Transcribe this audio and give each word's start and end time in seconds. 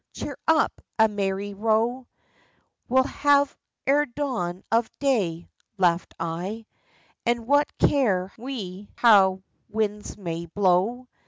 Cheer 0.15 0.35
up! 0.47 0.81
A 0.97 1.07
merry 1.07 1.53
row 1.53 2.07
We'll 2.89 3.03
have 3.03 3.55
ere 3.85 4.07
dawn 4.07 4.63
of 4.71 4.89
day!" 4.97 5.47
laughed 5.77 6.15
I;" 6.19 6.65
And 7.27 7.45
what 7.45 7.67
care 7.77 8.33
we 8.35 8.89
how 8.97 9.43
winds 9.69 10.17
may 10.17 10.47
blow 10.47 11.07